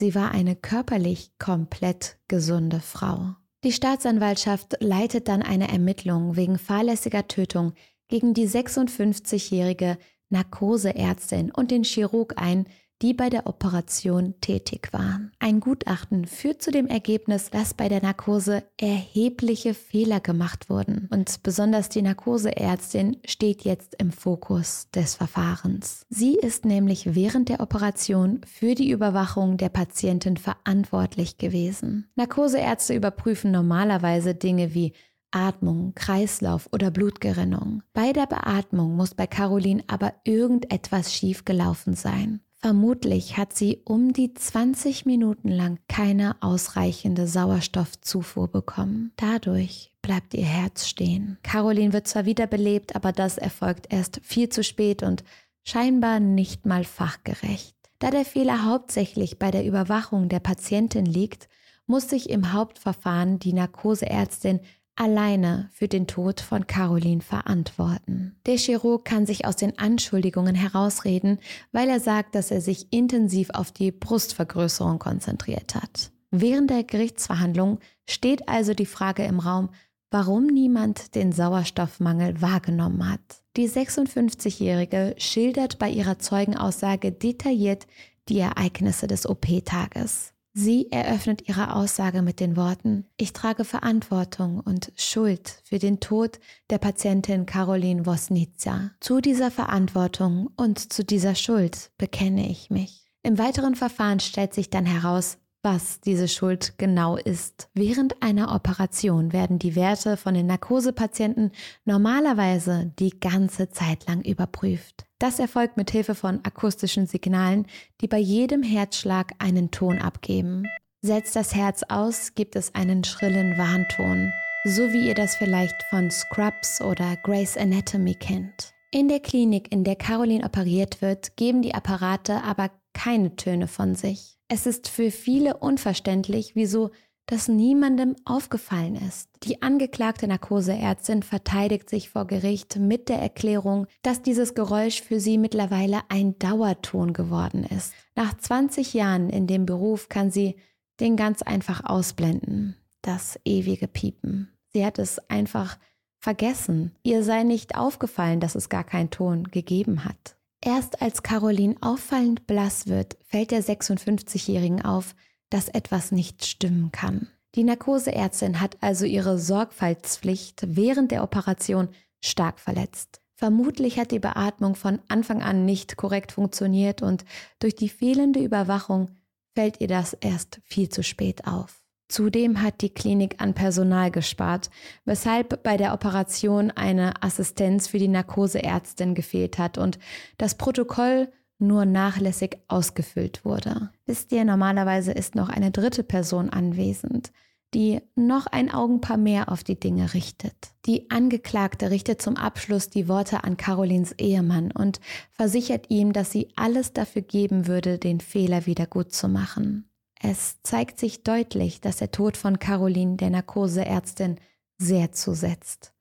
[0.00, 3.36] Sie war eine körperlich komplett gesunde Frau.
[3.62, 7.72] Die Staatsanwaltschaft leitet dann eine Ermittlung wegen fahrlässiger Tötung
[8.08, 9.96] gegen die 56-jährige
[10.28, 12.66] Narkoseärztin und den Chirurg ein,
[13.02, 15.32] die bei der Operation tätig waren.
[15.38, 21.08] Ein Gutachten führt zu dem Ergebnis, dass bei der Narkose erhebliche Fehler gemacht wurden.
[21.12, 26.06] Und besonders die Narkoseärztin steht jetzt im Fokus des Verfahrens.
[26.08, 32.08] Sie ist nämlich während der Operation für die Überwachung der Patientin verantwortlich gewesen.
[32.16, 34.92] Narkoseärzte überprüfen normalerweise Dinge wie
[35.30, 37.82] Atmung, Kreislauf oder Blutgerinnung.
[37.92, 42.40] Bei der Beatmung muss bei Caroline aber irgendetwas schiefgelaufen sein.
[42.58, 49.12] Vermutlich hat sie um die 20 Minuten lang keine ausreichende Sauerstoffzufuhr bekommen.
[49.16, 51.38] Dadurch bleibt ihr Herz stehen.
[51.42, 55.22] Caroline wird zwar wiederbelebt, aber das erfolgt erst viel zu spät und
[55.64, 57.76] scheinbar nicht mal fachgerecht.
[57.98, 61.48] Da der Fehler hauptsächlich bei der Überwachung der Patientin liegt,
[61.86, 64.60] muss sich im Hauptverfahren die Narkoseärztin
[64.96, 68.36] alleine für den Tod von Caroline verantworten.
[68.46, 71.38] Der Chirurg kann sich aus den Anschuldigungen herausreden,
[71.72, 76.10] weil er sagt, dass er sich intensiv auf die Brustvergrößerung konzentriert hat.
[76.30, 77.78] Während der Gerichtsverhandlung
[78.08, 79.70] steht also die Frage im Raum,
[80.10, 83.20] warum niemand den Sauerstoffmangel wahrgenommen hat.
[83.56, 87.86] Die 56-Jährige schildert bei ihrer Zeugenaussage detailliert
[88.28, 90.32] die Ereignisse des OP-Tages.
[90.58, 96.40] Sie eröffnet ihre Aussage mit den Worten, ich trage Verantwortung und Schuld für den Tod
[96.70, 98.92] der Patientin Caroline Wosnica.
[99.00, 103.12] Zu dieser Verantwortung und zu dieser Schuld bekenne ich mich.
[103.22, 107.68] Im weiteren Verfahren stellt sich dann heraus, was diese Schuld genau ist.
[107.74, 111.50] Während einer Operation werden die Werte von den Narkosepatienten
[111.84, 115.06] normalerweise die ganze Zeit lang überprüft.
[115.18, 117.66] Das erfolgt mit Hilfe von akustischen Signalen,
[118.00, 120.64] die bei jedem Herzschlag einen Ton abgeben.
[121.00, 124.32] Setzt das Herz aus, gibt es einen schrillen Warnton,
[124.64, 128.72] so wie ihr das vielleicht von Scrubs oder Grey's Anatomy kennt.
[128.90, 133.94] In der Klinik, in der Caroline operiert wird, geben die Apparate aber keine Töne von
[133.94, 134.38] sich.
[134.48, 136.90] Es ist für viele unverständlich, wieso
[137.26, 139.28] das niemandem aufgefallen ist.
[139.42, 145.36] Die angeklagte Narkoseärztin verteidigt sich vor Gericht mit der Erklärung, dass dieses Geräusch für sie
[145.36, 147.92] mittlerweile ein Dauerton geworden ist.
[148.14, 150.56] Nach 20 Jahren in dem Beruf kann sie
[151.00, 154.52] den ganz einfach ausblenden, das ewige Piepen.
[154.72, 155.78] Sie hat es einfach
[156.18, 156.94] vergessen.
[157.02, 160.35] Ihr sei nicht aufgefallen, dass es gar keinen Ton gegeben hat.
[160.66, 165.14] Erst als Caroline auffallend blass wird, fällt der 56-Jährigen auf,
[165.48, 167.28] dass etwas nicht stimmen kann.
[167.54, 173.20] Die Narkoseärztin hat also ihre Sorgfaltspflicht während der Operation stark verletzt.
[173.36, 177.24] Vermutlich hat die Beatmung von Anfang an nicht korrekt funktioniert und
[177.60, 179.10] durch die fehlende Überwachung
[179.54, 181.85] fällt ihr das erst viel zu spät auf.
[182.08, 184.70] Zudem hat die Klinik an Personal gespart,
[185.04, 189.98] weshalb bei der Operation eine Assistenz für die Narkoseärztin gefehlt hat und
[190.38, 193.90] das Protokoll nur nachlässig ausgefüllt wurde.
[194.04, 197.32] Wisst ihr, normalerweise ist noch eine dritte Person anwesend,
[197.74, 200.54] die noch ein Augenpaar mehr auf die Dinge richtet.
[200.86, 205.00] Die Angeklagte richtet zum Abschluss die Worte an Carolins Ehemann und
[205.32, 209.88] versichert ihm, dass sie alles dafür geben würde, den Fehler wieder gut zu machen.
[210.20, 214.36] Es zeigt sich deutlich, dass der Tod von Caroline, der Narkoseärztin,
[214.78, 215.92] sehr zusetzt.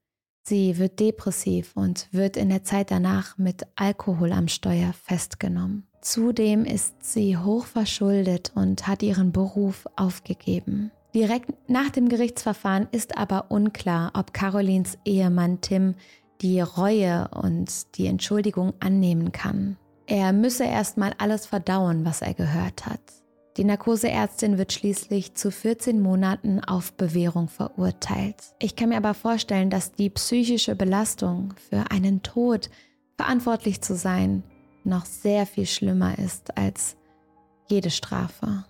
[0.43, 5.88] Sie wird depressiv und wird in der Zeit danach mit Alkohol am Steuer festgenommen.
[6.01, 10.91] Zudem ist sie hoch verschuldet und hat ihren Beruf aufgegeben.
[11.15, 15.95] Direkt nach dem Gerichtsverfahren ist aber unklar, ob Carolins Ehemann Tim
[16.41, 19.78] die Reue und die Entschuldigung annehmen kann.
[20.06, 23.01] Er müsse erstmal alles verdauen, was er gehört hat.
[23.58, 28.36] Die Narkoseärztin wird schließlich zu 14 Monaten auf Bewährung verurteilt.
[28.60, 32.70] Ich kann mir aber vorstellen, dass die psychische Belastung für einen Tod
[33.15, 34.44] verantwortlich zu sein
[34.84, 36.98] noch sehr viel schlimmer ist als
[37.68, 38.65] jede Strafe.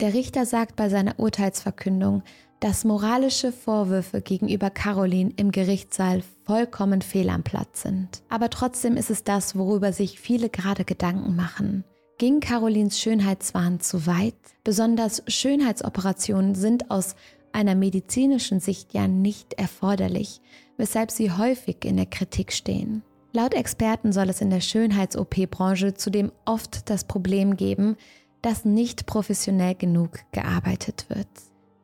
[0.00, 2.22] Der Richter sagt bei seiner Urteilsverkündung,
[2.60, 8.22] dass moralische Vorwürfe gegenüber Caroline im Gerichtssaal vollkommen fehl am Platz sind.
[8.28, 11.84] Aber trotzdem ist es das, worüber sich viele gerade Gedanken machen.
[12.18, 14.34] Ging Carolins Schönheitswahn zu weit?
[14.64, 17.14] Besonders Schönheitsoperationen sind aus
[17.52, 20.40] einer medizinischen Sicht ja nicht erforderlich,
[20.78, 23.02] weshalb sie häufig in der Kritik stehen.
[23.34, 27.98] Laut Experten soll es in der Schönheits-OP-Branche zudem oft das Problem geben,
[28.40, 31.28] dass nicht professionell genug gearbeitet wird.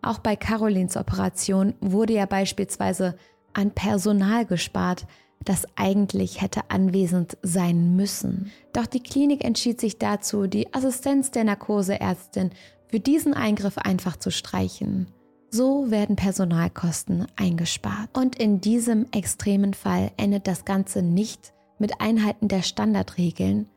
[0.01, 3.19] Auch bei Carolins Operation wurde ja beispielsweise
[3.53, 5.07] an Personal gespart,
[5.45, 8.51] das eigentlich hätte anwesend sein müssen.
[8.73, 12.51] Doch die Klinik entschied sich dazu, die Assistenz der Narkoseärztin
[12.89, 15.07] für diesen Eingriff einfach zu streichen.
[15.51, 18.17] So werden Personalkosten eingespart.
[18.17, 23.69] Und in diesem extremen Fall endet das Ganze nicht mit Einhalten der Standardregeln,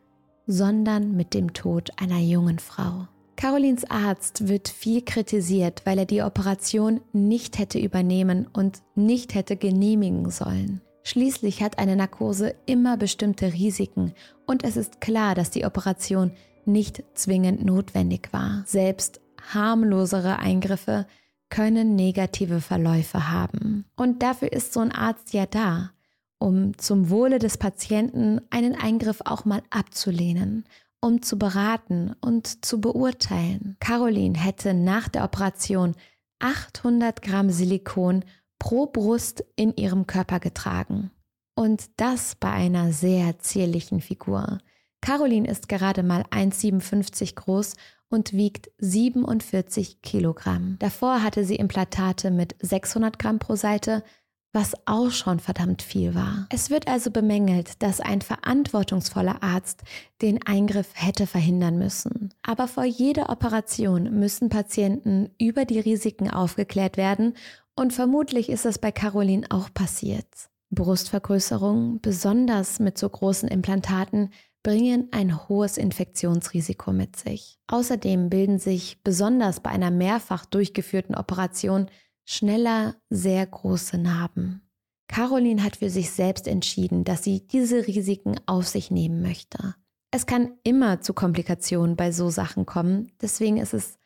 [0.47, 3.07] sondern mit dem Tod einer jungen Frau.
[3.35, 9.57] Carolins Arzt wird viel kritisiert, weil er die Operation nicht hätte übernehmen und nicht hätte
[9.57, 10.81] genehmigen sollen.
[11.07, 14.13] Schließlich hat eine Narkose immer bestimmte Risiken
[14.47, 16.31] und es ist klar, dass die Operation
[16.65, 18.63] nicht zwingend notwendig war.
[18.65, 19.21] Selbst
[19.53, 21.05] harmlosere Eingriffe
[21.49, 23.85] können negative Verläufe haben.
[23.95, 25.91] Und dafür ist so ein Arzt ja da,
[26.39, 30.65] um zum Wohle des Patienten einen Eingriff auch mal abzulehnen,
[31.01, 33.77] um zu beraten und zu beurteilen.
[33.79, 35.93] Caroline hätte nach der Operation
[36.39, 38.25] 800 Gramm Silikon
[38.65, 41.11] pro Brust in ihrem Körper getragen.
[41.53, 44.57] Und das bei einer sehr zierlichen Figur.
[45.01, 47.75] Caroline ist gerade mal 1,57 groß
[48.09, 50.77] und wiegt 47 Kilogramm.
[50.79, 54.03] Davor hatte sie Implantate mit 600 Gramm pro Seite,
[54.51, 56.47] was auch schon verdammt viel war.
[56.49, 59.83] Es wird also bemängelt, dass ein verantwortungsvoller Arzt
[60.23, 62.33] den Eingriff hätte verhindern müssen.
[62.41, 67.35] Aber vor jeder Operation müssen Patienten über die Risiken aufgeklärt werden
[67.75, 70.27] und vermutlich ist es bei Caroline auch passiert.
[70.71, 74.31] Brustvergrößerungen, besonders mit so großen Implantaten,
[74.63, 77.59] bringen ein hohes Infektionsrisiko mit sich.
[77.67, 81.87] Außerdem bilden sich besonders bei einer mehrfach durchgeführten Operation
[82.25, 84.67] schneller sehr große Narben.
[85.07, 89.75] Caroline hat für sich selbst entschieden, dass sie diese Risiken auf sich nehmen möchte.
[90.09, 93.99] Es kann immer zu Komplikationen bei so Sachen kommen, deswegen ist es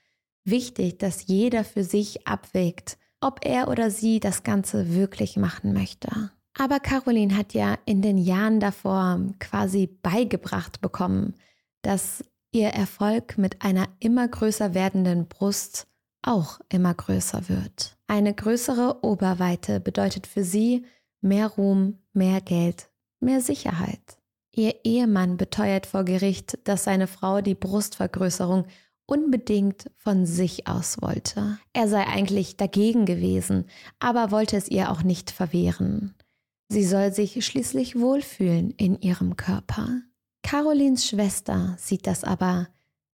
[0.44, 6.32] wichtig, dass jeder für sich abwägt, ob er oder sie das Ganze wirklich machen möchte.
[6.58, 11.36] Aber Caroline hat ja in den Jahren davor quasi beigebracht bekommen,
[11.82, 15.88] dass ihr Erfolg mit einer immer größer werdenden Brust
[16.22, 17.98] auch immer größer wird.
[18.08, 20.86] Eine größere Oberweite bedeutet für sie
[21.22, 24.18] mehr Ruhm, mehr Geld, mehr Sicherheit.
[24.52, 28.66] Ihr Ehemann beteuert vor Gericht, dass seine Frau die Brustvergrößerung
[29.10, 31.58] unbedingt von sich aus wollte.
[31.74, 33.66] Er sei eigentlich dagegen gewesen,
[34.00, 36.16] aber wollte es ihr auch nicht verwehren.
[36.70, 40.02] Sie soll sich schließlich wohlfühlen in ihrem Körper.
[40.44, 42.68] Carolins Schwester sieht das aber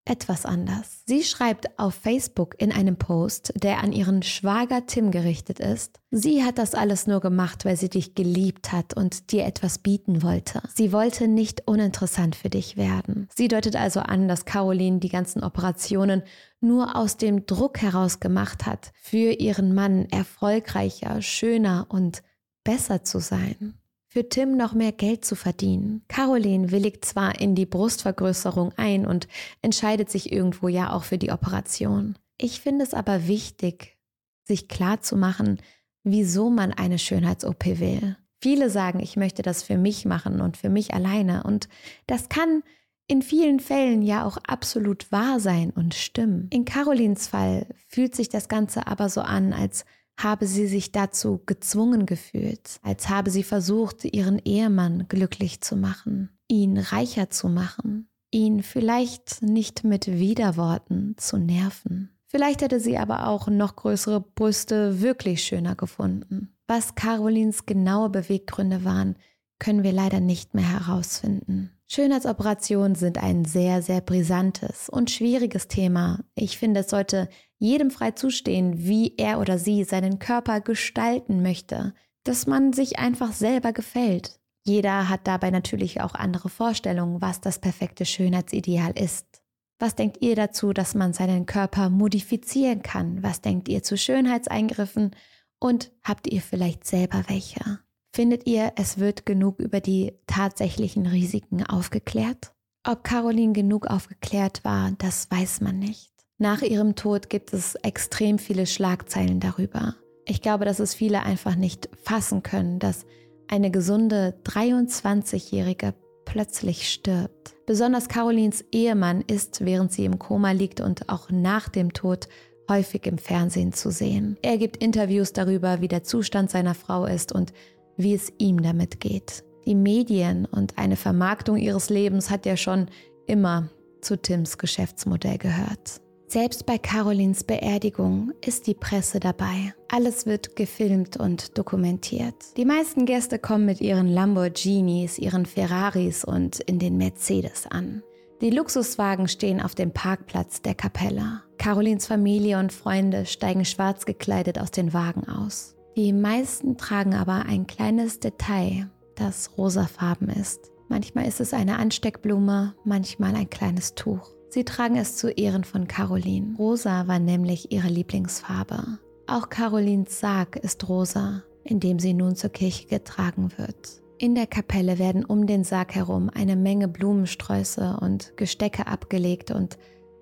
[0.06, 1.02] etwas anders.
[1.08, 6.44] Sie schreibt auf Facebook in einem Post, der an ihren Schwager Tim gerichtet ist, sie
[6.44, 10.62] hat das alles nur gemacht, weil sie dich geliebt hat und dir etwas bieten wollte.
[10.74, 13.28] Sie wollte nicht uninteressant für dich werden.
[13.36, 16.22] Sie deutet also an, dass Caroline die ganzen Operationen
[16.62, 22.22] nur aus dem Druck heraus gemacht hat, für ihren Mann erfolgreicher, schöner und
[22.64, 23.76] besser zu sein
[24.16, 26.02] für Tim noch mehr Geld zu verdienen.
[26.08, 29.28] Caroline willigt zwar in die Brustvergrößerung ein und
[29.62, 32.18] entscheidet sich irgendwo ja auch für die Operation.
[32.38, 33.98] Ich finde es aber wichtig,
[34.46, 35.60] sich klar zu machen,
[36.06, 38.16] wieso man eine Schönheits-OP will.
[38.42, 41.44] Viele sagen, ich möchte das für mich machen und für mich alleine.
[41.44, 41.68] Und
[42.08, 42.64] das kann
[43.08, 46.48] in vielen Fällen ja auch absolut wahr sein und stimmen.
[46.54, 49.84] In Carolins Fall fühlt sich das Ganze aber so an, als
[50.18, 56.30] habe sie sich dazu gezwungen gefühlt, als habe sie versucht, ihren Ehemann glücklich zu machen,
[56.48, 62.12] ihn reicher zu machen, ihn vielleicht nicht mit Widerworten zu nerven.
[62.28, 66.56] Vielleicht hätte sie aber auch noch größere Brüste wirklich schöner gefunden.
[66.68, 69.16] Was Carolins genaue Beweggründe waren,
[69.60, 71.72] können wir leider nicht mehr herausfinden.
[71.88, 76.26] Schönheitsoperationen sind ein sehr, sehr brisantes und schwieriges Thema.
[76.34, 81.94] Ich finde, es sollte jedem frei zustehen, wie er oder sie seinen Körper gestalten möchte,
[82.24, 84.40] dass man sich einfach selber gefällt.
[84.64, 89.44] Jeder hat dabei natürlich auch andere Vorstellungen, was das perfekte Schönheitsideal ist.
[89.78, 93.22] Was denkt ihr dazu, dass man seinen Körper modifizieren kann?
[93.22, 95.12] Was denkt ihr zu Schönheitseingriffen?
[95.60, 97.80] Und habt ihr vielleicht selber welche?
[98.14, 102.54] Findet ihr, es wird genug über die tatsächlichen Risiken aufgeklärt?
[102.88, 106.15] Ob Caroline genug aufgeklärt war, das weiß man nicht.
[106.38, 109.96] Nach ihrem Tod gibt es extrem viele Schlagzeilen darüber.
[110.26, 113.06] Ich glaube, dass es viele einfach nicht fassen können, dass
[113.48, 115.94] eine gesunde 23-Jährige
[116.26, 117.56] plötzlich stirbt.
[117.66, 122.28] Besonders Carolins Ehemann ist, während sie im Koma liegt und auch nach dem Tod,
[122.70, 124.38] häufig im Fernsehen zu sehen.
[124.42, 127.54] Er gibt Interviews darüber, wie der Zustand seiner Frau ist und
[127.96, 129.44] wie es ihm damit geht.
[129.66, 132.88] Die Medien und eine Vermarktung ihres Lebens hat ja schon
[133.26, 133.70] immer
[134.02, 136.02] zu Tims Geschäftsmodell gehört.
[136.28, 139.74] Selbst bei Carolins Beerdigung ist die Presse dabei.
[139.90, 142.36] Alles wird gefilmt und dokumentiert.
[142.58, 148.02] Die meisten Gäste kommen mit ihren Lamborghinis, ihren Ferraris und in den Mercedes an.
[148.42, 151.42] Die Luxuswagen stehen auf dem Parkplatz der Kapelle.
[151.58, 155.76] Carolins Familie und Freunde steigen schwarz gekleidet aus den Wagen aus.
[155.96, 160.72] Die meisten tragen aber ein kleines Detail, das rosafarben ist.
[160.90, 164.35] Manchmal ist es eine Ansteckblume, manchmal ein kleines Tuch.
[164.56, 166.56] Sie tragen es zu Ehren von Caroline.
[166.58, 169.00] Rosa war nämlich ihre Lieblingsfarbe.
[169.28, 174.02] Auch Carolins Sarg ist rosa, in dem sie nun zur Kirche getragen wird.
[174.18, 179.78] In der Kapelle werden um den Sarg herum eine Menge Blumensträuße und Gestecke abgelegt und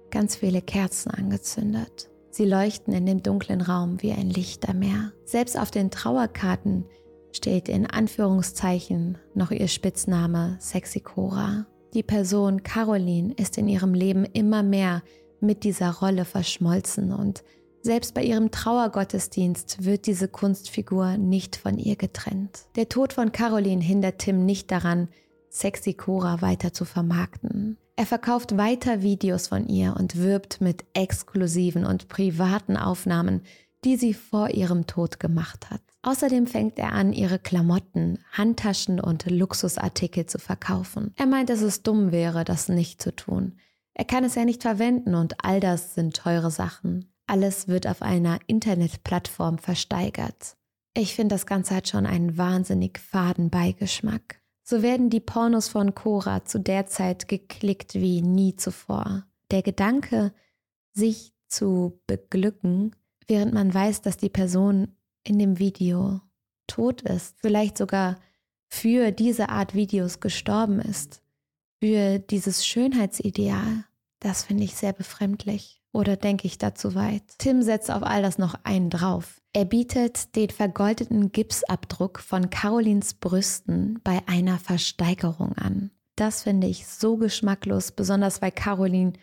[0.10, 2.10] ganz viele Kerzen angezündet.
[2.32, 5.12] Sie leuchten in dem dunklen Raum wie ein Lichtermeer.
[5.26, 6.86] Selbst auf den Trauerkarten
[7.34, 11.68] steht in Anführungszeichen noch ihr Spitzname Sexy Cora.
[11.94, 15.04] Die Person Caroline ist in ihrem Leben immer mehr
[15.40, 17.44] mit dieser Rolle verschmolzen und
[17.82, 22.66] selbst bei ihrem Trauergottesdienst wird diese Kunstfigur nicht von ihr getrennt.
[22.76, 25.10] Der Tod von Caroline hindert Tim nicht daran,
[25.50, 27.78] Sexy Cora weiter zu vermarkten.
[27.96, 33.42] Er verkauft weiter Videos von ihr und wirbt mit exklusiven und privaten Aufnahmen,
[33.84, 35.82] die sie vor ihrem Tod gemacht hat.
[36.04, 41.14] Außerdem fängt er an, ihre Klamotten, Handtaschen und Luxusartikel zu verkaufen.
[41.16, 43.58] Er meint, dass es dumm wäre, das nicht zu tun.
[43.94, 47.10] Er kann es ja nicht verwenden und all das sind teure Sachen.
[47.26, 50.58] Alles wird auf einer Internetplattform versteigert.
[50.94, 54.42] Ich finde, das Ganze hat schon einen wahnsinnig faden Beigeschmack.
[54.62, 59.26] So werden die Pornos von Cora zu der Zeit geklickt wie nie zuvor.
[59.52, 60.34] Der Gedanke,
[60.92, 62.96] sich zu beglücken,
[63.28, 66.22] während man weiß, dass die Person in dem Video
[66.68, 68.18] tot ist, vielleicht sogar
[68.68, 71.22] für diese Art Videos gestorben ist,
[71.82, 73.86] für dieses Schönheitsideal,
[74.20, 75.82] das finde ich sehr befremdlich.
[75.92, 77.22] Oder denke ich dazu weit?
[77.38, 79.42] Tim setzt auf all das noch einen drauf.
[79.54, 85.92] Er bietet den vergoldeten Gipsabdruck von Carolins Brüsten bei einer Versteigerung an.
[86.16, 89.14] Das finde ich so geschmacklos, besonders weil Caroline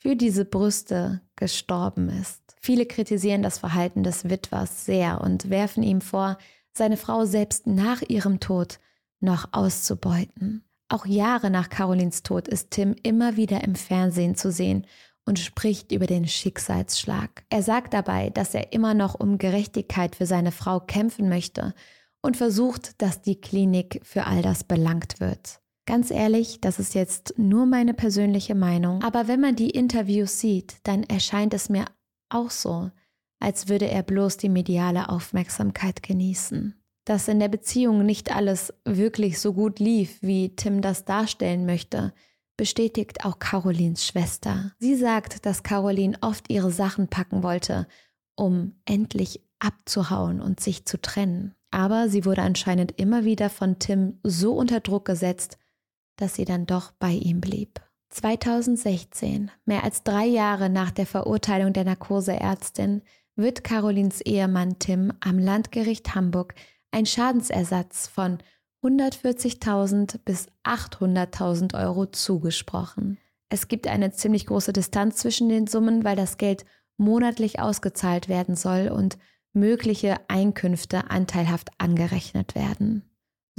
[0.00, 2.42] für diese Brüste gestorben ist.
[2.60, 6.38] Viele kritisieren das Verhalten des Witwers sehr und werfen ihm vor,
[6.72, 8.80] seine Frau selbst nach ihrem Tod
[9.20, 10.64] noch auszubeuten.
[10.88, 14.86] Auch Jahre nach Carolins Tod ist Tim immer wieder im Fernsehen zu sehen
[15.26, 17.44] und spricht über den Schicksalsschlag.
[17.50, 21.74] Er sagt dabei, dass er immer noch um Gerechtigkeit für seine Frau kämpfen möchte
[22.22, 25.60] und versucht, dass die Klinik für all das belangt wird.
[25.90, 30.76] Ganz ehrlich, das ist jetzt nur meine persönliche Meinung, aber wenn man die Interviews sieht,
[30.84, 31.84] dann erscheint es mir
[32.28, 32.92] auch so,
[33.40, 36.80] als würde er bloß die mediale Aufmerksamkeit genießen.
[37.04, 42.12] Dass in der Beziehung nicht alles wirklich so gut lief, wie Tim das darstellen möchte,
[42.56, 44.70] bestätigt auch Carolins Schwester.
[44.78, 47.88] Sie sagt, dass Caroline oft ihre Sachen packen wollte,
[48.36, 51.56] um endlich abzuhauen und sich zu trennen.
[51.72, 55.58] Aber sie wurde anscheinend immer wieder von Tim so unter Druck gesetzt,
[56.20, 57.80] dass sie dann doch bei ihm blieb.
[58.10, 63.02] 2016, mehr als drei Jahre nach der Verurteilung der Narkoseärztin,
[63.36, 66.54] wird Carolins Ehemann Tim am Landgericht Hamburg
[66.90, 68.38] ein Schadensersatz von
[68.82, 73.18] 140.000 bis 800.000 Euro zugesprochen.
[73.48, 76.64] Es gibt eine ziemlich große Distanz zwischen den Summen, weil das Geld
[76.96, 79.18] monatlich ausgezahlt werden soll und
[79.52, 83.09] mögliche Einkünfte anteilhaft angerechnet werden.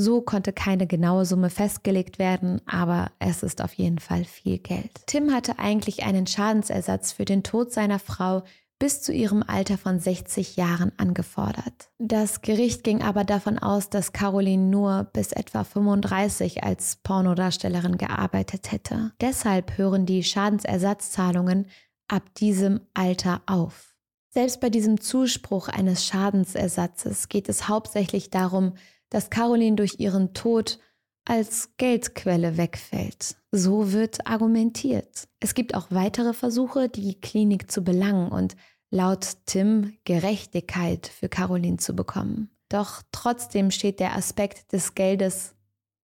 [0.03, 4.89] So konnte keine genaue Summe festgelegt werden, aber es ist auf jeden Fall viel Geld.
[5.05, 8.41] Tim hatte eigentlich einen Schadensersatz für den Tod seiner Frau
[8.79, 11.91] bis zu ihrem Alter von 60 Jahren angefordert.
[11.99, 18.71] Das Gericht ging aber davon aus, dass Caroline nur bis etwa 35 als Pornodarstellerin gearbeitet
[18.71, 19.11] hätte.
[19.21, 21.67] Deshalb hören die Schadensersatzzahlungen
[22.07, 23.93] ab diesem Alter auf.
[24.31, 28.73] Selbst bei diesem Zuspruch eines Schadensersatzes geht es hauptsächlich darum,
[29.11, 30.79] dass Caroline durch ihren Tod
[31.25, 33.35] als Geldquelle wegfällt.
[33.51, 35.27] So wird argumentiert.
[35.39, 38.55] Es gibt auch weitere Versuche, die Klinik zu belangen und
[38.89, 42.49] laut Tim Gerechtigkeit für Caroline zu bekommen.
[42.69, 45.53] Doch trotzdem steht der Aspekt des Geldes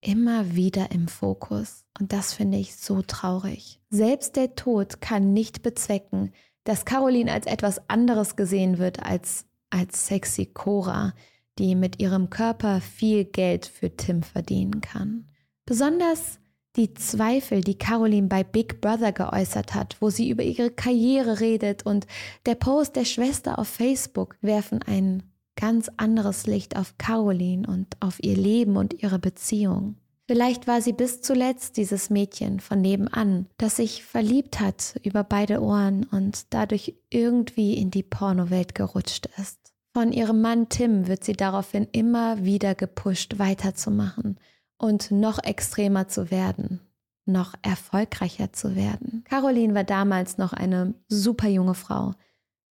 [0.01, 1.86] immer wieder im Fokus.
[1.99, 3.80] Und das finde ich so traurig.
[3.89, 6.34] Selbst der Tod kann nicht bezwecken,
[6.66, 11.14] dass Caroline als etwas anderes gesehen wird als als sexy Cora,
[11.60, 15.26] die mit ihrem Körper viel Geld für Tim verdienen kann.
[15.66, 16.39] Besonders
[16.78, 21.86] die Zweifel, die Caroline bei Big Brother geäußert hat, wo sie über ihre Karriere redet
[21.86, 22.05] und
[22.45, 25.24] der Post der Schwester auf Facebook werfen ein
[25.55, 29.95] ganz anderes Licht auf Caroline und auf ihr Leben und ihre Beziehung.
[30.28, 35.62] Vielleicht war sie bis zuletzt dieses Mädchen von nebenan, das sich verliebt hat über beide
[35.62, 39.66] Ohren und dadurch irgendwie in die Pornowelt gerutscht ist.
[39.98, 44.38] Von ihrem Mann Tim wird sie daraufhin immer wieder gepusht, weiterzumachen
[44.78, 46.82] und noch extremer zu werden,
[47.26, 49.24] noch erfolgreicher zu werden.
[49.28, 52.14] Caroline war damals noch eine super junge Frau.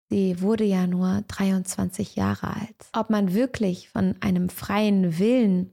[0.09, 2.77] Sie wurde ja nur 23 Jahre alt.
[2.93, 5.73] Ob man wirklich von einem freien Willen,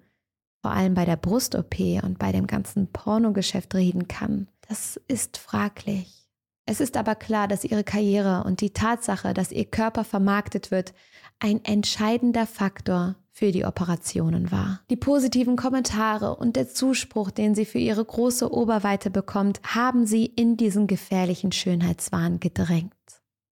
[0.63, 6.23] vor allem bei der Brust-OP und bei dem ganzen Pornogeschäft reden kann, das ist fraglich.
[6.65, 10.95] Es ist aber klar, dass ihre Karriere und die Tatsache, dass ihr Körper vermarktet wird,
[11.43, 14.79] ein entscheidender Faktor für die Operationen war.
[14.89, 20.25] Die positiven Kommentare und der Zuspruch, den sie für ihre große Oberweite bekommt, haben sie
[20.25, 22.93] in diesen gefährlichen Schönheitswahn gedrängt.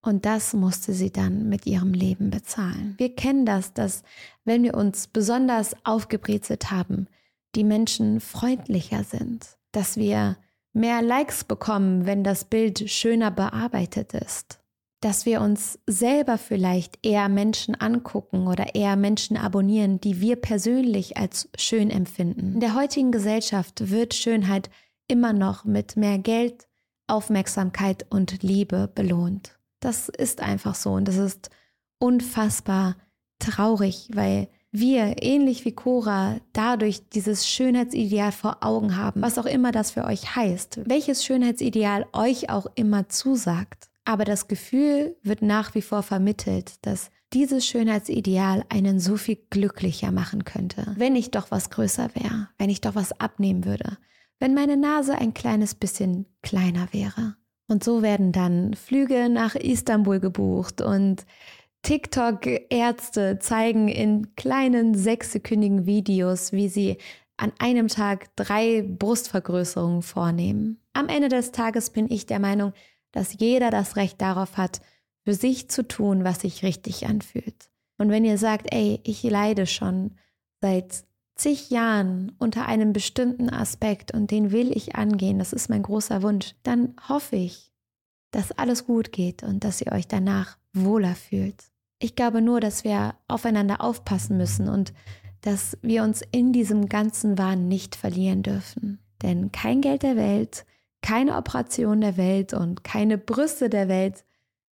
[0.02, 2.96] Und das musste sie dann mit ihrem Leben bezahlen.
[2.98, 4.04] Wir kennen das, dass
[4.46, 7.08] wenn wir uns besonders aufgebrezelt haben,
[7.56, 10.38] die Menschen freundlicher sind, dass wir
[10.72, 14.61] mehr Likes bekommen, wenn das Bild schöner bearbeitet ist.
[15.02, 21.18] Dass wir uns selber vielleicht eher Menschen angucken oder eher Menschen abonnieren, die wir persönlich
[21.18, 22.54] als schön empfinden.
[22.54, 24.70] In der heutigen Gesellschaft wird Schönheit
[25.08, 26.68] immer noch mit mehr Geld,
[27.08, 29.60] Aufmerksamkeit und Liebe belohnt.
[29.82, 31.50] Das ist einfach so und das ist
[32.00, 32.96] unfassbar
[33.40, 39.74] traurig, weil wir, ähnlich wie Cora, dadurch dieses Schönheitsideal vor Augen haben, was auch immer
[39.74, 43.91] das für euch heißt, welches Schönheitsideal euch auch immer zusagt.
[44.12, 50.12] Aber das Gefühl wird nach wie vor vermittelt, dass dieses Schönheitsideal einen so viel glücklicher
[50.12, 53.98] machen könnte, wenn ich doch was größer wäre, wenn ich doch was abnehmen würde,
[54.38, 57.38] wenn meine Nase ein kleines bisschen kleiner wäre.
[57.70, 61.26] Und so werden dann Flüge nach Istanbul gebucht und
[61.84, 66.98] TikTok-Ärzte zeigen in kleinen sechssekündigen Videos, wie sie
[67.38, 70.82] an einem Tag drei Brustvergrößerungen vornehmen.
[70.92, 72.74] Am Ende des Tages bin ich der Meinung,
[73.12, 74.82] dass jeder das Recht darauf hat,
[75.24, 77.70] für sich zu tun, was sich richtig anfühlt.
[77.98, 80.16] Und wenn ihr sagt, ey, ich leide schon
[80.62, 81.04] seit
[81.36, 86.22] zig Jahren unter einem bestimmten Aspekt und den will ich angehen, das ist mein großer
[86.22, 87.72] Wunsch, dann hoffe ich,
[88.32, 91.72] dass alles gut geht und dass ihr euch danach wohler fühlt.
[92.00, 94.94] Ich glaube nur, dass wir aufeinander aufpassen müssen und
[95.42, 99.00] dass wir uns in diesem ganzen Wahn nicht verlieren dürfen.
[99.22, 100.66] Denn kein Geld der Welt,
[101.02, 104.24] keine Operation der Welt und keine Brüste der Welt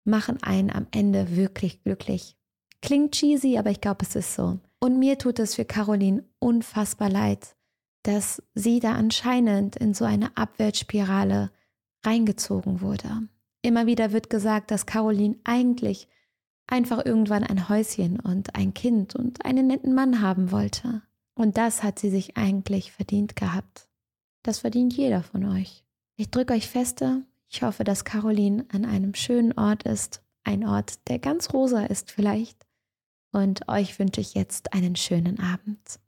[0.04, 2.36] machen einen am Ende wirklich glücklich.
[2.82, 4.60] Klingt cheesy, aber ich glaube, es ist so.
[4.80, 7.56] Und mir tut es für Caroline unfassbar leid,
[8.04, 11.52] dass sie da anscheinend in so eine Abwärtsspirale
[12.06, 13.28] reingezogen wurde.
[13.62, 16.08] Immer wieder wird gesagt, dass Caroline eigentlich
[16.68, 21.02] einfach irgendwann ein Häuschen und ein Kind und einen netten Mann haben wollte.
[21.34, 23.88] Und das hat sie sich eigentlich verdient gehabt.
[24.44, 25.85] Das verdient jeder von euch.
[26.18, 27.24] Ich drücke euch feste.
[27.50, 30.22] Ich hoffe, dass Caroline an einem schönen Ort ist.
[30.46, 32.66] Ein Ort, der ganz rosa ist vielleicht.
[33.32, 36.00] Und euch wünsche ich jetzt einen schönen Abend.